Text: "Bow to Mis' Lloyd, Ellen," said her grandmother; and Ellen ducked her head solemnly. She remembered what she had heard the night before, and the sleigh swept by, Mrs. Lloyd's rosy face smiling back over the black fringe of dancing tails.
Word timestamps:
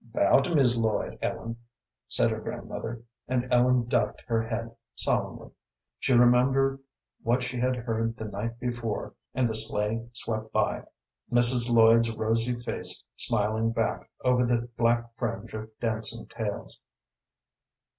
"Bow 0.15 0.39
to 0.39 0.55
Mis' 0.55 0.77
Lloyd, 0.79 1.19
Ellen," 1.21 1.57
said 2.07 2.31
her 2.31 2.39
grandmother; 2.39 3.03
and 3.27 3.47
Ellen 3.53 3.87
ducked 3.87 4.23
her 4.25 4.41
head 4.41 4.75
solemnly. 4.95 5.51
She 5.99 6.13
remembered 6.13 6.79
what 7.21 7.43
she 7.43 7.59
had 7.59 7.75
heard 7.75 8.17
the 8.17 8.25
night 8.25 8.59
before, 8.59 9.13
and 9.35 9.47
the 9.47 9.53
sleigh 9.53 10.09
swept 10.13 10.51
by, 10.51 10.85
Mrs. 11.31 11.69
Lloyd's 11.71 12.15
rosy 12.15 12.55
face 12.55 13.03
smiling 13.15 13.73
back 13.73 14.09
over 14.25 14.43
the 14.43 14.67
black 14.75 15.05
fringe 15.17 15.53
of 15.53 15.69
dancing 15.79 16.25
tails. 16.25 16.79